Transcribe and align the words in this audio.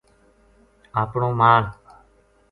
اپنو 1.01 1.29
مال 1.39 1.63